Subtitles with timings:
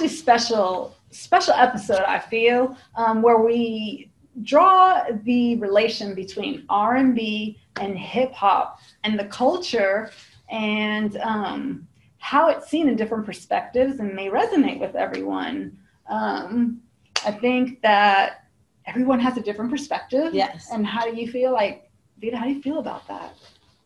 [0.00, 2.04] actually special special episode.
[2.06, 4.10] I feel um, where we
[4.42, 10.10] draw the relation between R and B and hip hop and the culture
[10.48, 11.86] and um,
[12.18, 15.76] how it's seen in different perspectives and may resonate with everyone.
[16.08, 16.80] Um,
[17.26, 18.44] I think that
[18.86, 20.32] everyone has a different perspective.
[20.32, 20.68] Yes.
[20.72, 23.34] And how do you feel like, Vida, how do you feel about that?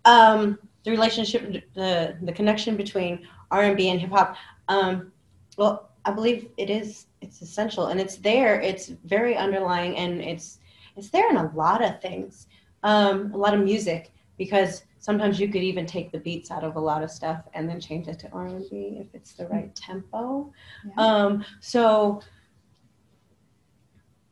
[0.05, 4.37] um, the relationship, the the connection between R and B and hip hop.
[4.69, 5.13] Um,
[5.57, 7.07] well, I believe it is.
[7.21, 8.61] It's essential, and it's there.
[8.61, 10.59] It's very underlying, and it's
[10.97, 12.47] it's there in a lot of things,
[12.83, 16.77] um, a lot of music, because sometimes you could even take the beats out of
[16.77, 19.47] a lot of stuff and then change it to R and B if it's the
[19.49, 20.53] right tempo.
[20.87, 20.93] Yeah.
[20.97, 22.21] Um, so,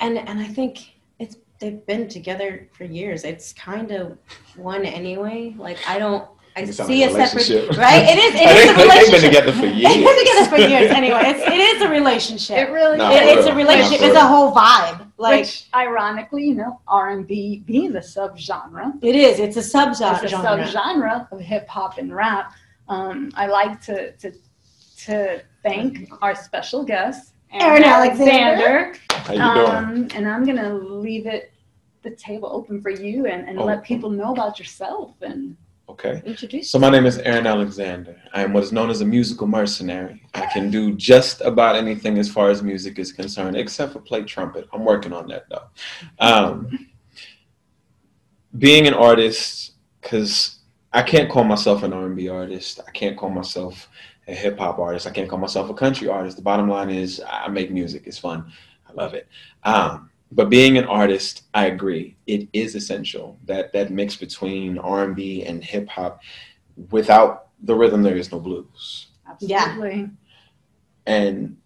[0.01, 3.25] and and I think it's they've been together for years.
[3.25, 4.19] It's kind of
[4.57, 5.55] one anyway.
[5.57, 6.29] Like I don't.
[6.55, 7.77] I It see a like a separate, relationship.
[7.79, 8.03] right?
[8.09, 8.35] It is.
[8.35, 9.01] It They- is a relationship.
[9.03, 9.95] They've been together for They've years.
[9.95, 11.21] been together for years anyway.
[11.25, 12.57] It's, it is a relationship.
[12.59, 14.01] It really No, It- it's a relationship.
[14.01, 15.07] No, It's a whole vibe.
[15.19, 19.39] Like Which, ironically, you know, R and B being the subgenre, it is.
[19.39, 20.19] It's a it's a subgenre.
[20.29, 22.53] subgenre of hip hop and rap.
[22.89, 24.33] Um, I like to to
[25.07, 28.95] to thank our special guest, Ayron Alexander.
[29.11, 29.77] How you doing?
[29.77, 31.53] Um, and I'm gonna leave it
[32.03, 33.65] the table open for you and, and Oh.
[33.65, 35.57] let people know about yourself and
[35.93, 36.23] Okay.
[36.25, 36.71] Introduce.
[36.71, 38.17] So my name is Ayron Alexander.
[38.33, 40.23] I am what is known as a musical mercenary.
[40.33, 44.23] I can do just about anything as far as music is concerned, except for play
[44.23, 44.67] trumpet.
[44.73, 45.67] I'm working on that though.
[46.19, 46.89] Um,
[48.57, 50.61] being an artist, because
[50.95, 52.81] I can't call myself an R&B artist.
[52.89, 53.91] I can't call myself
[54.29, 55.07] a hip hop artist.
[55.07, 56.39] I can't call myself a country artist.
[56.39, 58.05] The bottom line is I make music.
[58.07, 58.51] It's fun.
[58.89, 59.29] I love it.
[59.63, 62.17] Um, but being an artist, I agree.
[62.27, 66.23] It is essential that that mix between R&B and hip hop.
[66.91, 69.09] Without the rhythm, there is no blues.
[69.41, 69.59] Yeah.
[69.59, 70.11] absolutely.
[71.07, 71.57] And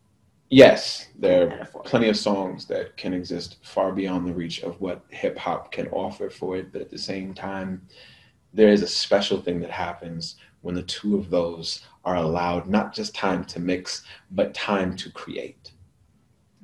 [0.50, 5.04] yes, there are plenty of songs that can exist far beyond the reach of what
[5.10, 6.72] hip hop can offer for it.
[6.72, 7.86] But at the same time,
[8.52, 12.92] there is a special thing that happens when the two of those are allowed not
[12.92, 15.70] just time to mix, but time to create.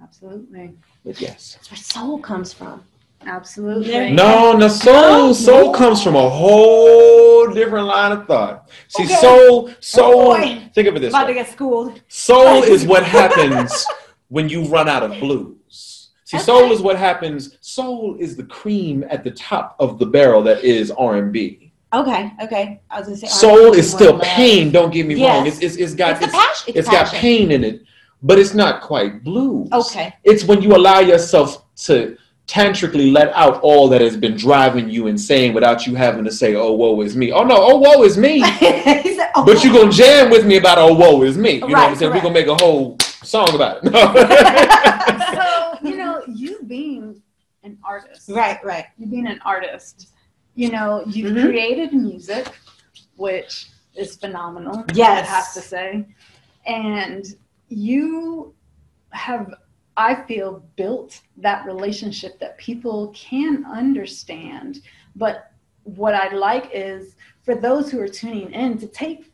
[0.02, 0.72] Absolutely.
[1.04, 1.54] But yes.
[1.54, 2.82] That's where soul comes from.
[3.24, 4.10] Absolutely.
[4.10, 5.32] No, no, soul, oh.
[5.32, 8.68] soul comes from a whole different line of thought.
[8.88, 9.14] See, Okay.
[9.14, 10.32] soul, soul.
[10.32, 12.00] Oh, think of it this About to get schooled.
[12.08, 13.86] soul is what happens
[14.28, 16.10] when you run out of blues.
[16.24, 16.44] See, Okay.
[16.44, 17.58] soul is what happens.
[17.60, 21.72] Soul is the cream at the top of the barrel that is R and B.
[21.94, 22.32] Okay.
[22.42, 22.80] Okay.
[22.90, 23.26] I was gonna say.
[23.26, 24.72] Soul R&B is still pain.
[24.72, 25.46] Don't get me wrong.
[25.46, 26.68] It's it's, it's got It's, it's, the passion.
[26.68, 27.82] It's, it's the got pain in it,
[28.22, 29.68] but it's not quite blues.
[29.72, 30.14] Okay.
[30.24, 32.16] It's when you allow yourself to
[32.46, 36.54] tantrically let out all that has been driving you insane without you having to say,
[36.54, 38.40] "Oh, woe is me." Oh no, oh woe is me.
[39.02, 41.60] He said, oh, but you're gonna jam with me about "Oh, woe is me." You
[41.60, 42.12] know what I'm Right, saying?
[42.12, 43.92] We're gonna make a whole song about it.
[45.34, 47.22] so, you know, you being
[47.64, 48.58] an artist, Right.
[48.64, 48.86] Right.
[48.98, 50.08] you being an artist,
[50.56, 51.44] you know, you've Mhm.
[51.44, 52.48] created music,
[53.16, 54.84] which is phenomenal.
[54.94, 55.28] Yes.
[55.28, 56.06] I have to say.
[56.66, 57.24] And
[57.72, 58.54] you
[59.10, 59.54] have,
[59.96, 64.80] I feel, built that relationship that people can understand.
[65.16, 65.50] But
[65.84, 69.32] what I like is for those who are tuning in to take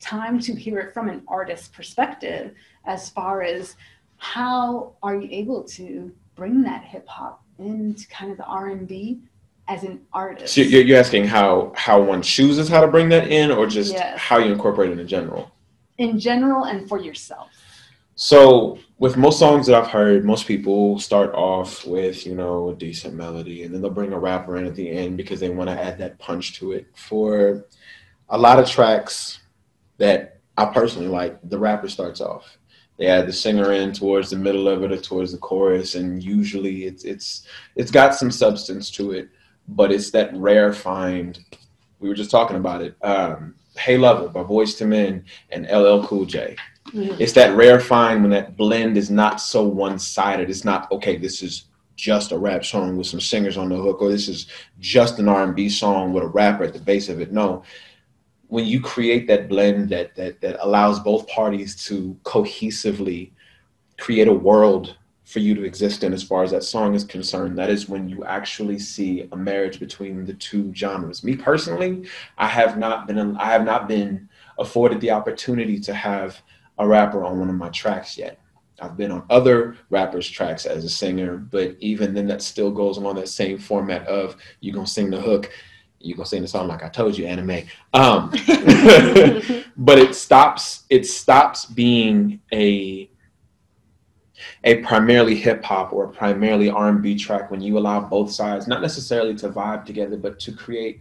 [0.00, 2.52] time to hear it from an artist's perspective
[2.84, 3.76] as far as
[4.18, 9.20] how are you able to bring that hip hop into kind of the R&B
[9.68, 10.54] as an artist.
[10.54, 13.92] so you're, you're asking how how one chooses how to bring that in, or just
[13.94, 14.16] Yes.
[14.18, 15.50] how you incorporate it in general.
[15.98, 17.48] in general and for yourself.
[18.16, 22.74] So with most songs that I've heard, most people start off with, you know, a
[22.74, 25.68] decent melody and then they'll bring a rapper in at the end because they want
[25.68, 26.86] to add that punch to it.
[26.94, 27.66] For
[28.30, 29.40] a lot of tracks
[29.98, 32.56] that I personally like, the rapper starts off.
[32.98, 36.22] They add the singer in towards the middle of it or towards the chorus, and
[36.22, 39.28] usually it's it's it's got some substance to it,
[39.68, 41.38] but it's that rare find.
[42.00, 42.96] We were just talking about it.
[43.02, 46.56] Um, hey Lover by Boyz II Men and LL Cool J.
[46.92, 47.16] Mhm.
[47.18, 50.48] it's that rare find when that blend is not so one-sided.
[50.48, 51.64] It's not okay this is
[51.96, 54.46] just a rap song with some singers on the hook or this is
[54.80, 57.32] just an r&b song with a rapper at the base of it.
[57.32, 57.62] No.
[58.48, 63.32] When you create that blend that that that allows both parties to cohesively
[63.98, 64.96] create a world
[65.26, 68.08] for you to exist in as far as that song is concerned that is when
[68.08, 72.06] you actually see a marriage between the two genres me personally
[72.38, 74.26] i have not been i have not been
[74.58, 76.40] afforded the opportunity to have
[76.78, 78.38] a rapper on one of my tracks yet.
[78.80, 82.98] I've been on other rappers' tracks as a singer, but even then, that still goes
[82.98, 85.50] along that same format of you gonna sing the hook,
[85.98, 87.66] you gonna sing the song like I told you, anime.
[87.94, 88.30] Um,
[89.78, 90.84] but it stops.
[90.90, 93.08] It stops being a
[94.66, 98.66] a primarily hip hop or primarily R and B track when you allow both sides,
[98.66, 101.00] not necessarily to vibe together, but to create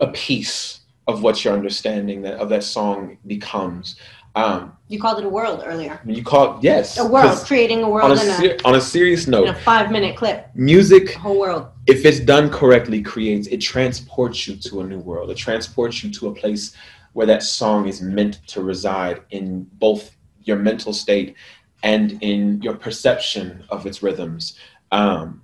[0.00, 3.96] a piece of what your understanding that of that song becomes.
[4.34, 5.98] Um, you called it a world earlier.
[6.04, 9.26] You call yes, a world, creating a world on a, ser- a, on a serious
[9.26, 10.50] note, a five minute clip.
[10.54, 11.68] Music, whole world.
[11.86, 15.30] If it's done correctly, creates it transports you to a new world.
[15.30, 16.76] It transports you to a place
[17.14, 21.34] where that song is meant to reside in both your mental state
[21.82, 24.58] and in your perception of its rhythms.
[24.90, 25.42] Um,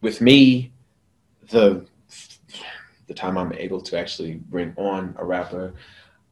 [0.00, 0.72] with me,
[1.50, 1.86] the
[3.06, 5.74] the time I'm able to actually bring on a rapper,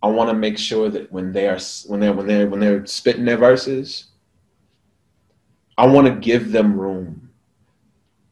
[0.03, 2.87] I want to make sure that when they are when they're when they're when they're
[2.87, 4.07] spitting their verses,
[5.79, 7.22] I want to give them room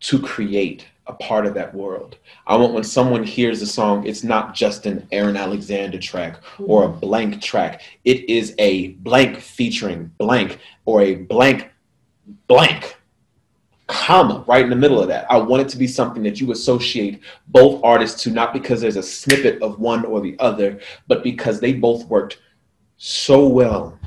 [0.01, 2.17] to create a part of that world.
[2.47, 6.85] I want when someone hears a song, it's not just an Ayron Alexander track or
[6.85, 7.83] a blank track.
[8.05, 11.71] It is a blank featuring blank or a blank
[12.47, 12.97] blank
[13.89, 15.31] comma right in the middle of that.
[15.31, 18.97] I want it to be something that you associate both artists to, not because there's
[18.97, 22.39] a snippet of one or the other, but because they both worked
[22.99, 23.99] so well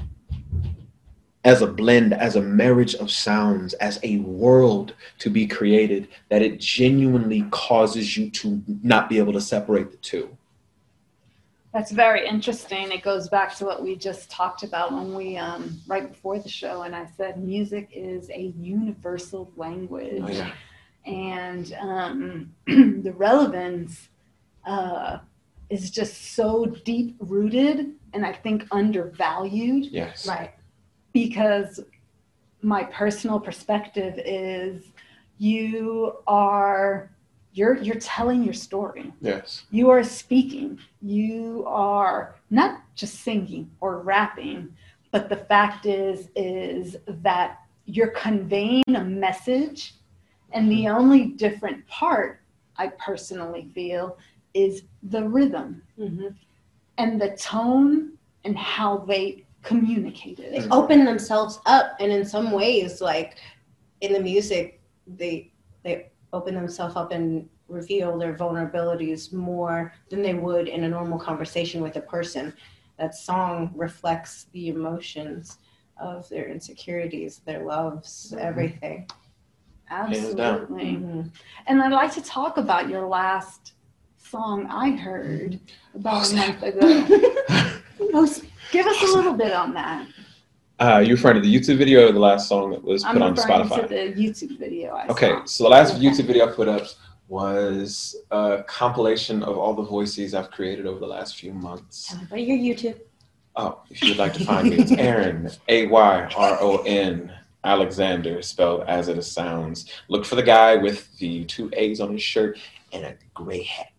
[1.43, 6.41] as a blend, as a marriage of sounds, as a world to be created, that
[6.41, 10.37] it genuinely causes you to not be able to separate the two.
[11.73, 12.91] That's very interesting.
[12.91, 16.47] It goes back to what we just talked about when we, um, right before the
[16.47, 20.23] show, and I said music is a universal language.
[20.23, 20.51] Oh, yeah.
[21.05, 24.07] And um, the relevance
[24.65, 25.17] uh,
[25.69, 29.85] is just so deep rooted and I think undervalued.
[29.85, 30.27] Yes.
[30.27, 30.53] Right.
[31.13, 31.79] Because
[32.61, 34.83] my personal perspective is
[35.37, 37.11] you are
[37.53, 39.13] you're you're telling your story.
[39.21, 39.65] Yes.
[39.69, 40.79] You are speaking.
[41.01, 44.73] You are not just singing or rapping
[45.13, 49.93] but the fact is is that you're conveying a message.
[50.51, 52.41] And the only different part
[52.75, 54.17] i personally feel
[54.55, 56.29] is the rhythm mm-hmm.
[56.97, 58.13] and the tone
[58.43, 63.37] and how they communicate it they open themselves up and in some ways like
[64.01, 65.51] in the music they
[65.83, 71.19] they open themselves up and reveal their vulnerabilities more than they would in a normal
[71.19, 72.53] conversation with a person.
[72.97, 75.57] That song reflects the emotions
[75.97, 78.45] of their insecurities, their loves, mm-hmm.
[78.45, 79.09] everything.
[79.89, 80.95] Absolutely.
[80.95, 81.21] Mm-hmm.
[81.67, 83.73] And I'd like to talk about your last
[84.17, 85.59] song I heard
[85.93, 87.61] about a month ago.
[88.73, 90.07] Give us a little bit on that.
[90.79, 93.21] Uh, you referring to the YouTube video or the last song that was put I'm
[93.21, 93.81] on Spotify?
[93.81, 94.95] To the YouTube video.
[94.95, 95.45] I okay, saw.
[95.45, 96.03] so the last okay.
[96.03, 96.87] YouTube video I put up
[97.27, 102.07] was a compilation of all the voices I've created over the last few months.
[102.07, 102.99] Tell me about your YouTube.
[103.55, 107.31] Oh, if you would like to find me, it's Ayron A Y R O N
[107.63, 109.85] Alexander, spelled as it sounds.
[110.07, 112.57] Look for the guy with the two A's on his shirt
[112.91, 113.92] and a gray hat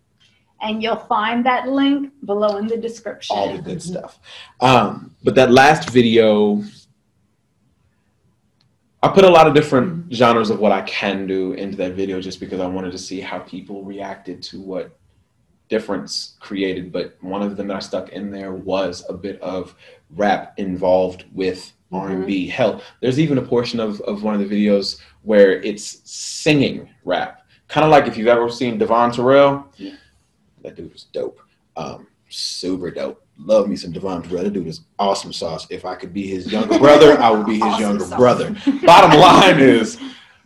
[0.60, 3.36] and you'll find that link below in the description.
[3.36, 4.18] All the good stuff.
[4.60, 6.62] Um, but that last video,
[9.02, 12.20] I put a lot of different genres of what I can do into that video
[12.20, 14.96] just because I wanted to see how people reacted to what
[15.68, 16.92] difference created.
[16.92, 19.74] But one of them that I stuck in there was a bit of
[20.10, 22.46] rap involved with R&B.
[22.46, 22.50] Mm-hmm.
[22.50, 27.42] Hell, there's even a portion of, of one of the videos where it's singing rap.
[27.68, 29.66] Kind of like if you've ever seen Devon Terrell.
[29.76, 29.96] Yeah
[30.64, 31.40] that dude was dope.
[31.76, 33.24] Um, super dope.
[33.38, 34.42] Love me some Devon Terrell.
[34.42, 35.66] That dude is awesome sauce.
[35.70, 38.18] If I could be his younger brother, I would be his awesome younger sauce.
[38.18, 38.56] brother.
[38.84, 39.98] Bottom line is,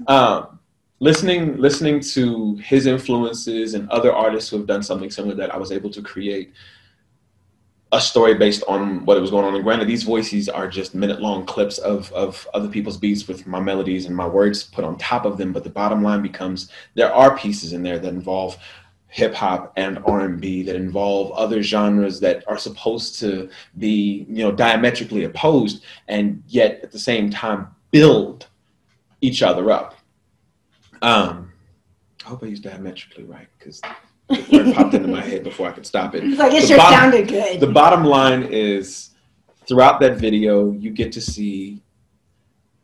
[0.07, 0.59] um,
[1.01, 5.57] listening listening to his influences and other artists who have done something similar that I
[5.57, 6.53] was able to create
[7.93, 9.55] a story based on what was going on.
[9.55, 13.47] And granted, these voices are just minute long clips of, of other people's beats with
[13.47, 15.53] my melodies and my words put on top of them.
[15.53, 18.59] But the bottom line becomes there are pieces in there that involve
[19.09, 23.49] hip hop and R&B that involve other genres that are supposed to
[23.79, 28.47] be, you know, diametrically opposed and yet at the same time build
[29.21, 29.95] each other up.
[31.01, 31.53] Um,
[32.25, 33.81] I hope I used diametrically right because
[34.29, 36.25] the word popped into my head before I could stop it.
[36.25, 37.61] It's like it sure bottom, sounded good.
[37.61, 39.11] The bottom line is
[39.67, 41.83] throughout that video, you get to see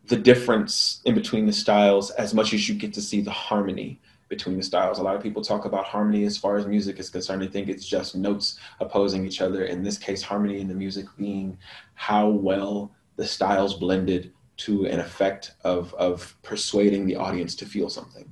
[0.07, 3.99] the difference in between the styles as much as you get to see the harmony
[4.35, 4.99] between the styles.
[4.99, 7.41] A lot of people talk about harmony as far as music is concerned.
[7.41, 9.65] I think it's just notes opposing each other.
[9.65, 11.57] In this case, harmony in the music being
[11.93, 17.89] how well the styles blended to an effect of, of persuading the audience to feel
[17.89, 18.27] something.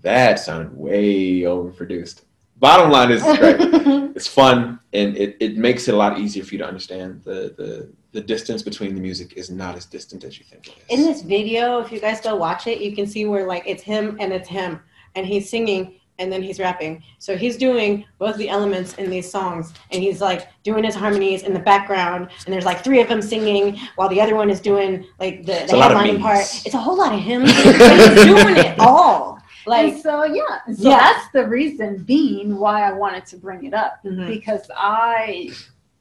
[0.00, 2.22] That sounded way overproduced.
[2.56, 3.56] Bottom line is it's great.
[4.16, 7.54] it's fun and it, it makes it a lot easier for you to understand the,
[7.56, 11.00] the the distance between the music is not as distant as you think it In
[11.02, 14.16] this video, if you guys go watch it, you can see where like it's him
[14.20, 14.80] and it's him,
[15.14, 17.02] and he's singing and then he's rapping.
[17.18, 21.42] So he's doing both the elements in these songs, and he's like doing his harmonies
[21.42, 24.60] in the background, and there's like three of them singing while the other one is
[24.60, 26.40] doing like the, the a lot of headlining part.
[26.64, 29.34] It's a whole lot of him, but he's doing it all.
[29.34, 30.98] and Like so yeah, so Yeah.
[30.98, 34.26] that's the reason being why I wanted to bring it up Mhm.
[34.28, 35.50] because I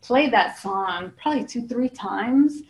[0.02, 2.64] played that song probably two three times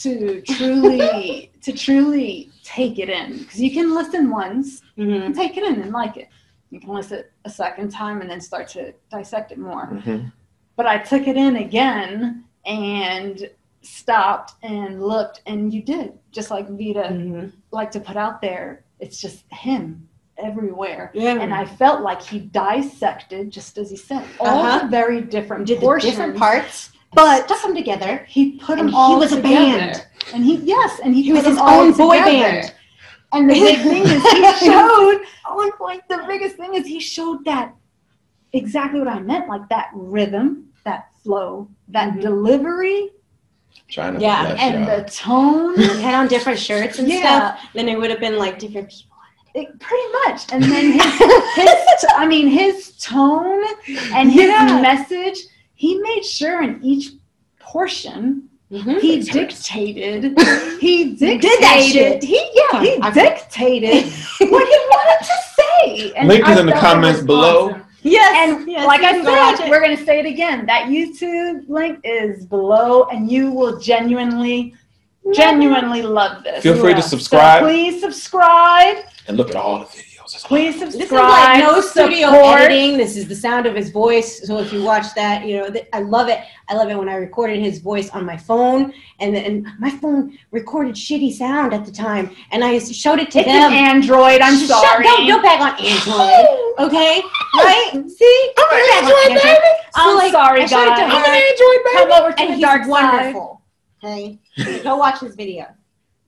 [0.00, 5.26] to truly to truly take it in because you can listen once mhm.
[5.26, 6.28] and take it in and like it.
[6.70, 9.86] You can listen a second time and then start to dissect it more.
[9.88, 10.32] Mhm.
[10.76, 13.50] But I took it in again and
[13.82, 17.52] stopped and looked, and you did just like Vida Mhm.
[17.72, 18.84] like to put out there.
[19.00, 20.06] It's just him
[20.38, 21.10] everywhere.
[21.12, 24.78] yeah, And I felt like he dissected, just as he said, all Uh-huh.
[24.84, 26.12] the very different did portions.
[26.12, 28.24] different parts, but stuck them together.
[28.28, 30.06] he put And them he all was a band.
[30.32, 32.30] And he yes, and he, He put was them his all own boy together.
[32.60, 32.74] band.
[33.32, 35.98] And the big thing is he showed Oh, boy.
[36.08, 37.74] the biggest thing is he showed that
[38.52, 42.20] exactly what I meant, like that rhythm, that flow, that Mhm.
[42.22, 43.10] delivery,
[43.88, 45.04] Trying to Yeah, and out.
[45.06, 45.76] the tone.
[45.76, 47.18] He had on different shirts and Yeah.
[47.56, 47.60] stuff.
[47.74, 49.16] Then it would have been like different people.
[49.52, 50.42] It, pretty much.
[50.52, 51.04] And then his,
[51.56, 53.64] his t- I mean, his tone
[54.14, 54.80] and his Yeah.
[54.80, 55.38] message,
[55.80, 57.06] he made sure in each
[57.58, 59.00] portion Mhm.
[59.00, 60.22] he dictated.
[60.86, 61.40] He dictated.
[61.40, 62.22] did that shit.
[62.32, 64.04] He yeah, he I- dictated
[64.52, 66.12] what he wanted to say.
[66.16, 67.70] And Link is in the comments below.
[67.70, 67.84] awesome.
[68.02, 70.58] Yes, And yes, like I can go watch said, we're gonna say it again.
[70.66, 74.74] That YouTube link is below, and you will genuinely,
[75.34, 76.62] genuinely love this.
[76.62, 77.10] Feel free to Yeah.
[77.10, 78.98] So subscribe please subscribe.
[79.28, 80.09] and look at all the videos.
[80.40, 82.60] It's Please This is like no studio support.
[82.62, 82.96] editing.
[82.96, 84.46] This is the sound of his voice.
[84.46, 86.38] So if you watch that, you know th- I love it.
[86.70, 90.38] I love it when I recorded his voice on my phone, and and my phone
[90.50, 93.70] recorded shitty sound at the time, and I showed it to It's them.
[93.70, 94.40] an Android.
[94.40, 95.04] I'm Shut- sorry.
[95.04, 96.46] Don't don't bag on Android,
[96.88, 97.20] okay?
[97.56, 97.90] Right?
[98.08, 99.42] See, I'm an Don't bag on Android Android.
[99.42, 99.66] baby.
[99.92, 101.12] So, I'm like, sorry, I showed it to guys.
[101.12, 101.96] I'm an Android baby.
[101.96, 102.88] Come over to and the he's dark side.
[102.88, 103.62] wonderful.
[104.02, 104.38] Okay,
[104.82, 105.66] go watch this video.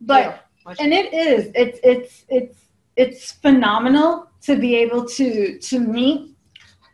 [0.02, 2.58] But Yeah, watch and it is it's it's it's
[2.96, 6.34] it's phenomenal to be able to to meet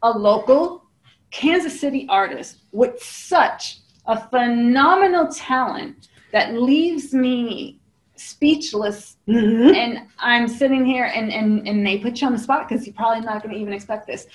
[0.02, 0.84] a local
[1.30, 7.80] kansas city artist with such a phenomenal talent that leaves me
[8.16, 9.16] speechless.
[9.28, 9.74] Mhm.
[9.76, 12.94] and i'm sitting here and and, and they put you on the spot because you're
[12.94, 14.26] probably not going to even expect this.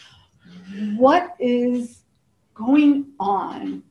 [0.96, 2.04] What is
[2.54, 3.84] going on?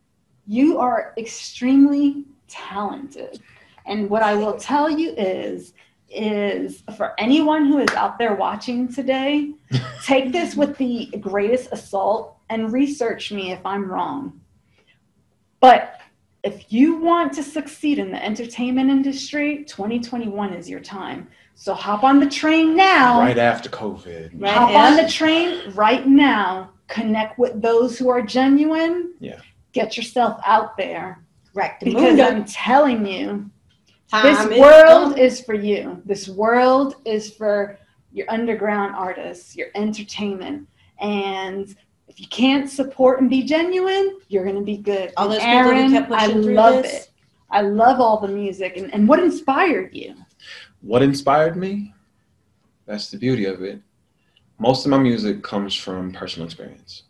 [0.46, 3.40] You are extremely talented.
[3.86, 5.74] And what i will tell you is
[6.14, 9.52] is for anyone who is out there watching today
[10.04, 14.40] take this with the greatest assault and research me if i'm wrong.
[15.60, 16.00] But
[16.42, 21.28] if you want to succeed in the entertainment industry 2021 is your time.
[21.54, 23.20] So hop on the train now.
[23.20, 24.32] Right after COVID.
[24.34, 24.86] Right, hop yeah.
[24.86, 26.70] on the train right now.
[26.88, 29.14] Connect with those who are genuine.
[29.20, 29.40] Yeah.
[29.72, 31.22] get yourself out there.
[31.54, 33.50] Right, because i'm telling you
[34.20, 35.18] time this world gone.
[35.18, 37.78] is for you this world is for
[38.12, 40.68] your underground artists your entertainment
[41.00, 41.74] and
[42.08, 45.40] if you can't support and be genuine you're going to be good All And those
[45.40, 46.92] people who Ayron, kept i pushing through love this.
[47.06, 47.10] it
[47.50, 50.14] i love all the music and, and what inspired you
[50.82, 51.94] What inspired me?
[52.86, 53.80] That's the beauty of it.
[54.58, 57.04] Most of my music comes from personal experience.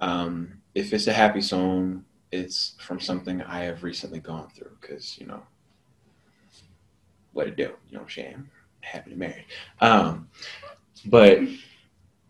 [0.00, 5.18] Um, if it's a happy song, it's from something I have recently gone through because,
[5.18, 5.42] you know,
[7.34, 8.48] what to do, you know what I'm saying?
[8.80, 9.46] Happy to marry.
[9.80, 10.28] Um,
[11.06, 11.40] but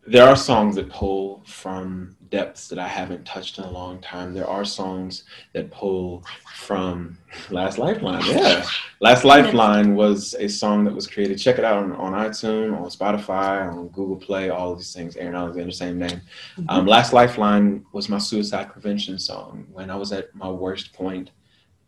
[0.06, 4.34] there are songs that pull from depths that I haven't touched in a long time.
[4.34, 6.24] There are songs that pull
[6.56, 7.16] from
[7.50, 8.24] Last Lifeline.
[8.26, 8.66] Yeah.
[9.00, 11.38] Last Lifeline was a song that was created.
[11.38, 15.16] Check it out on, on iTunes, on Spotify, on Google Play, all of these things.
[15.16, 16.20] Ayron Alexander, same name.
[16.68, 19.66] Um, Last Lifeline was my suicide prevention song.
[19.72, 21.30] When I was at my worst point,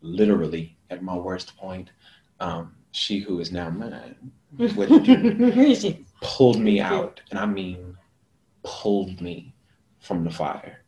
[0.01, 1.89] literally at my worst point,
[2.39, 4.89] um, she who is now mine with
[6.21, 7.95] pulled me out, and I mean
[8.63, 9.53] pulled me
[9.99, 10.83] from the fire.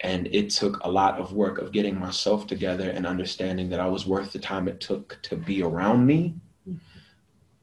[0.00, 3.88] And it took a lot of work of getting myself together and understanding that I
[3.88, 6.36] was worth the time it took to be around me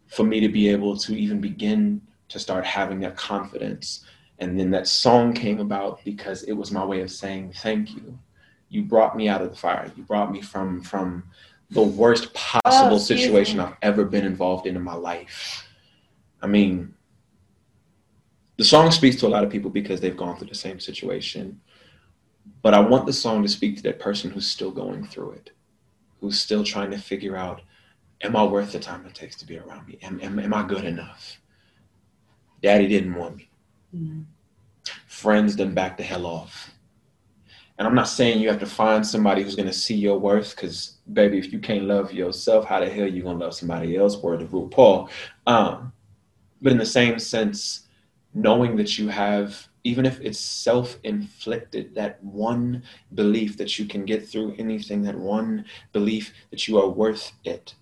[0.08, 4.04] for me to be able to even begin to start having that confidence.
[4.40, 8.20] And then that song came about because it was my way of saying thank you.
[8.68, 9.90] You brought me out of the fire.
[9.96, 11.24] You brought me from from
[11.72, 13.64] the worst possible excuse situation me.
[13.64, 15.68] I've ever been involved in in my life.
[16.42, 16.94] I mean,
[18.58, 21.60] the song speaks to a lot of people because they've gone through the same situation.
[22.62, 25.52] But I want the song to speak to that person who's still going through it,
[26.22, 27.62] who's still trying to figure out,
[28.22, 29.98] am I worth the time it takes to be around me?
[30.02, 31.40] Am, am, am I good enough?
[32.62, 33.50] Daddy didn't want me.
[33.96, 34.22] Mm-hmm.
[35.08, 36.75] Friends done back the hell off.
[37.78, 40.56] And I'm not saying you have to find somebody who's going to see your worth,
[40.56, 44.18] because baby, if you can't love yourself, how the hell you gonna love somebody else?
[44.18, 45.10] Word of RuPaul.
[45.46, 45.92] Um,
[46.62, 47.88] but in the same sense,
[48.34, 52.82] knowing that you have, even if it's self-inflicted, that one
[53.14, 57.76] belief that you can get through anything, that one belief that you are worth it.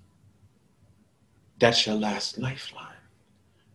[1.60, 2.88] That's your last lifeline.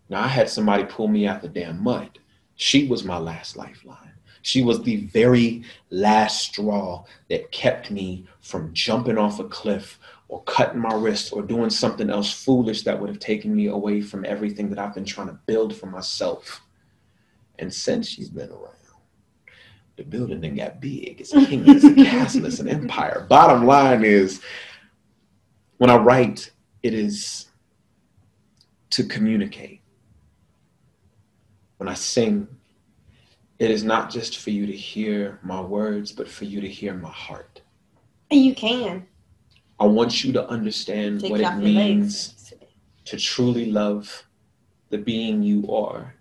[0.09, 2.19] Now I had somebody pull me out the damn mud.
[2.57, 4.08] She was my last lifeline.
[4.42, 10.42] She was the very last straw that kept me from jumping off a cliff or
[10.45, 14.25] cutting my wrist or doing something else foolish that would have taken me away from
[14.25, 16.62] everything that I've been trying to build for myself.
[17.59, 18.75] And since she's been around,
[19.97, 21.21] the building then got big.
[21.21, 23.26] It's a kingdom, it's a castle, it's an empire.
[23.28, 24.40] Bottom line is,
[25.78, 26.52] when I write,
[26.83, 27.49] it is
[28.90, 29.80] to communicate.
[31.78, 32.47] When I sing,
[33.59, 36.95] it is not just for you to hear my words, but for you to hear
[36.95, 37.62] my heart.
[38.31, 39.07] And you can.
[39.81, 42.53] I want you to understand Take what it means
[43.07, 44.27] to truly love
[44.91, 46.15] the being you are.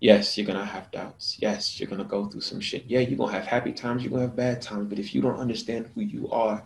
[0.00, 1.36] Yes, you're gonna have doubts.
[1.40, 2.84] Yes, you're gonna go through some shit.
[2.86, 4.88] Yeah, you're gonna have happy times, you're gonna have bad times.
[4.88, 6.64] But if you don't understand who you are,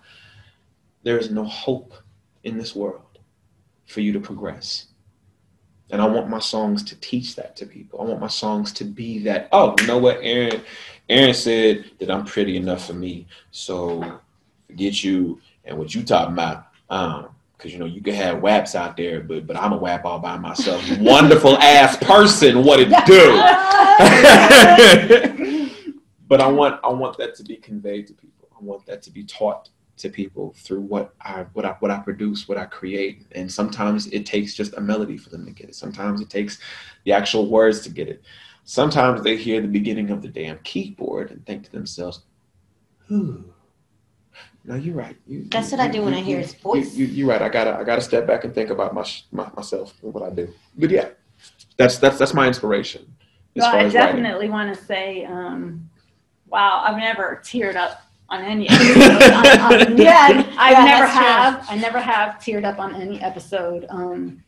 [1.03, 1.95] there is no hope
[2.45, 3.19] in this world
[3.87, 4.87] for you to progress.
[5.93, 8.01] And I want my songs to teach that to people.
[8.01, 10.63] I want my songs to be that, oh, you know what, Ayron,
[11.11, 13.27] Ayron said that I'm pretty enough for me.
[13.51, 14.21] So
[14.67, 16.69] forget you and what you talking about.
[16.89, 17.29] Um,
[17.63, 20.19] because you know you can have WAPs out there, but but I'm a WAP all
[20.19, 20.83] by myself.
[20.99, 23.37] Wonderful ass person, what it do?
[26.27, 28.49] but I want I want that to be conveyed to people.
[28.59, 29.69] I want that to be taught
[30.03, 33.27] to people through what I what I what I produce, what I create.
[33.33, 35.75] And sometimes it takes just a melody for them to get it.
[35.75, 36.59] Sometimes it takes
[37.05, 38.23] the actual words to get it.
[38.65, 42.23] Sometimes they hear the beginning of the damn keyboard and think to themselves,
[43.11, 43.53] "Ooh,
[44.65, 46.95] no, you're right." You, That's you, what you, I do when I hear his voice.
[46.95, 47.43] You, are right.
[47.43, 50.31] I gotta I gotta step back and think about my, my myself and what I
[50.31, 50.53] do.
[50.77, 51.09] But yeah,
[51.77, 53.15] that's that's that's my inspiration.
[53.57, 55.91] Well, I definitely want to say, um,
[56.47, 58.01] wow, I've never teared up
[58.33, 59.91] on any episode.
[59.91, 61.67] on, yeah, I yeah, never have.
[61.67, 61.77] True.
[61.77, 63.87] I never have teared up on any episode.
[63.91, 64.43] Um,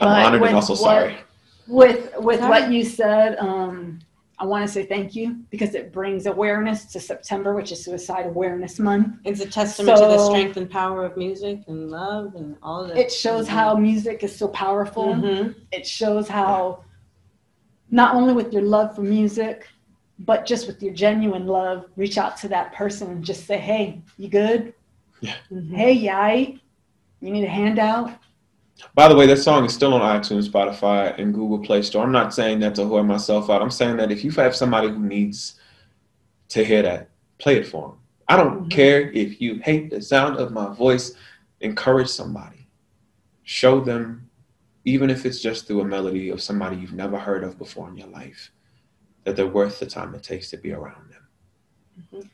[0.00, 1.16] I'm honored and also what, sorry.
[1.66, 2.50] With with sorry.
[2.50, 3.98] what you said, um,
[4.38, 8.26] I want to say thank you because it brings awareness to September, which is Suicide
[8.26, 9.18] Awareness Month.
[9.24, 12.84] It's a testament so, to the strength and power of music and love and all
[12.84, 12.98] of it.
[12.98, 13.54] It shows mm-hmm.
[13.56, 15.14] how music is so powerful.
[15.14, 15.58] Mm-hmm.
[15.72, 16.84] It shows how
[17.90, 19.68] not only with your love for music,
[20.24, 24.02] but just with your genuine love, reach out to that person and just say, "Hey,
[24.16, 24.74] you good?
[25.20, 25.34] Yeah.
[25.50, 25.74] Mm-hmm.
[25.74, 26.60] Hey, yai,
[27.20, 28.12] you need a handout."
[28.94, 32.04] By the way, that song is still on iTunes, Spotify, and Google Play Store.
[32.04, 33.62] I'm not saying that to whore myself out.
[33.62, 35.60] I'm saying that if you have somebody who needs
[36.48, 37.98] to hear that, play it for them.
[38.28, 38.68] I don't mm-hmm.
[38.68, 41.14] care if you hate the sound of my voice.
[41.60, 42.66] Encourage somebody.
[43.44, 44.28] Show them,
[44.84, 47.96] even if it's just through a melody of somebody you've never heard of before in
[47.96, 48.50] your life
[49.24, 51.26] that they're worth the time it takes to be around them.
[52.00, 52.28] Mm-hmm.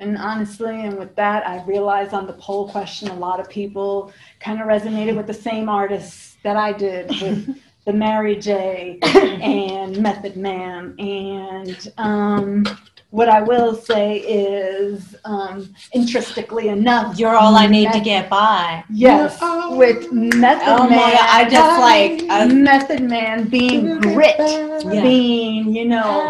[0.00, 4.12] And honestly, and with that, I realized on the poll question, a lot of people
[4.38, 10.00] kind of resonated with the same artists that I did with the Mary J and
[10.00, 12.64] Method Man and um,
[13.10, 18.28] what I will say is, um, interestingly enough, you're all I need method, to get
[18.28, 18.84] by.
[18.90, 19.38] Yes,
[19.70, 20.98] with Method oh Man.
[20.98, 25.02] God, I just like uh, Method Man being grit, yeah.
[25.02, 26.28] being you know,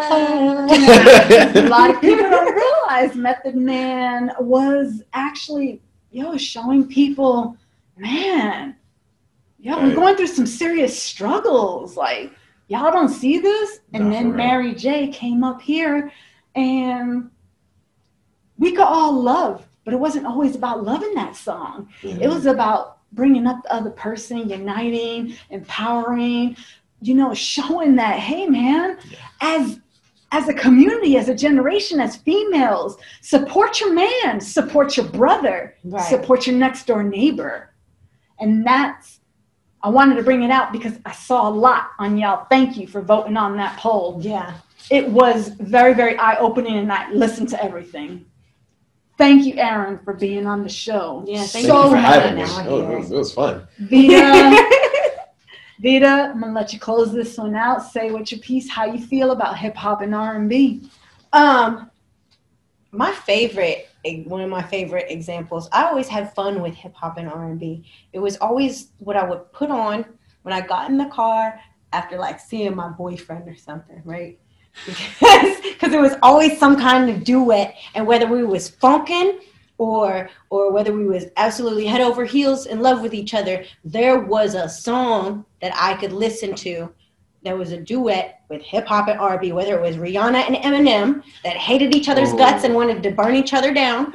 [0.70, 7.56] a lot of people don't realize Method Man was actually you know showing people,
[7.96, 8.76] man,
[9.58, 12.32] yo, I'm going through some serious struggles, like.
[12.70, 13.80] Y'all don't see this?
[13.94, 16.12] And then Mary J came up here
[16.58, 17.30] and
[18.58, 21.88] we could all love, but it wasn't always about loving that song.
[22.02, 22.20] Mm-hmm.
[22.20, 26.56] It was about bringing up the other person, uniting, empowering,
[27.00, 29.18] you know, showing that, hey, man, yeah.
[29.40, 29.80] as
[30.30, 36.04] as a community, as a generation, as females, support your man, support your brother, right.
[36.04, 37.72] support your next door neighbor.
[38.38, 39.20] And that's,
[39.82, 42.44] I wanted to bring it out because I saw a lot on y'all.
[42.50, 44.18] Thank you for voting on that poll.
[44.20, 44.52] Yeah
[44.90, 48.26] it was very, very eye opening, and I listened to everything.
[49.16, 51.24] Thank you, Ayron, for being on the show.
[51.26, 52.44] Yeah, thank so you for having me.
[52.46, 53.66] Oh, it, was, it was fun.
[53.78, 54.78] The, uh,
[55.80, 57.82] Vida, I'm gonna let you close this one out.
[57.82, 60.88] Say what your piece, how you feel about hip hop and R and B.
[61.32, 61.90] Um,
[62.90, 63.88] my favorite,
[64.26, 65.68] one of my favorite examples.
[65.72, 67.84] I always had fun with hip hop and R and B.
[68.12, 70.04] It was always what I would put on
[70.42, 71.60] when I got in the car
[71.92, 74.38] after like seeing my boyfriend or something, right?
[74.86, 79.40] Because it was always some kind of duet, and whether we was funkin'
[79.78, 84.18] or or whether we was absolutely head over heels in love with each other, there
[84.18, 86.92] was a song that I could listen to
[87.42, 91.22] there was a duet with hip hop and R&B, whether it was Rihanna and Eminem
[91.44, 92.36] that hated each other's oh.
[92.36, 94.10] guts and wanted to burn each other down,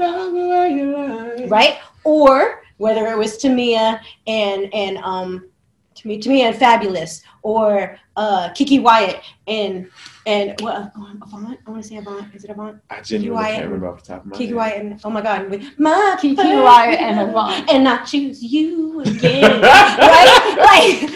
[1.47, 1.79] right?
[2.03, 5.49] Or whether it was Tamia and and um
[5.95, 9.89] Tamia and Fabolous, or uh, Keke Wyatt and
[10.25, 11.59] and what well, Avant?
[11.67, 12.33] I want to say Avant.
[12.33, 12.79] Is it Avant?
[12.89, 14.55] I genuinely can't remember off the top of my Keke head.
[14.55, 19.01] Wyatt and oh my god, with my Keke Wyatt and Avant, and I choose you
[19.01, 20.55] again, right?
[20.57, 21.11] Like,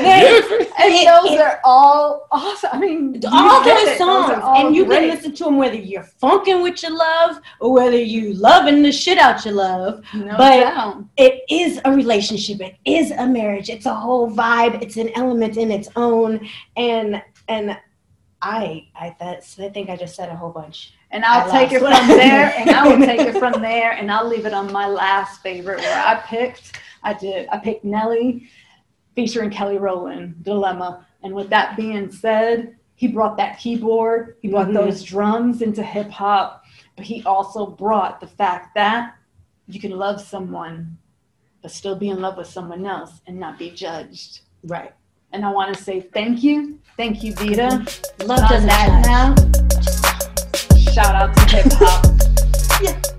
[0.00, 2.70] and it, those it, are all awesome.
[2.72, 5.00] I mean, all those songs, those and you great.
[5.00, 8.90] can listen to them whether you're funking with your love or whether you loving the
[8.90, 10.02] shit out your love.
[10.14, 11.04] No but doubt.
[11.16, 12.60] it is a relationship.
[12.60, 13.70] It is a marriage.
[13.70, 14.82] It's a whole vibe.
[14.82, 17.78] It's an element in its own, and and
[18.42, 20.94] I I that's I think I just said a whole bunch.
[21.10, 24.10] And I'll I take it from there, and I will take it from there, and
[24.10, 26.78] I'll leave it on my last favorite where I picked.
[27.02, 27.48] I did.
[27.50, 28.48] I picked Nelly
[29.14, 31.04] featuring Kelly Rowland, Dilemma.
[31.24, 34.76] And with that being said, he brought that keyboard, he brought mm-hmm.
[34.76, 36.64] those drums into hip hop,
[36.96, 39.14] but he also brought the fact that
[39.66, 40.98] you can love someone,
[41.62, 44.42] but still be in love with someone else and not be judged.
[44.62, 44.92] Right.
[45.32, 46.78] And I want to say thank you.
[46.96, 47.84] Thank you, Vida.
[48.24, 49.34] Love does that now.
[50.92, 52.82] Shout out to hip hop.
[52.82, 53.17] yeah.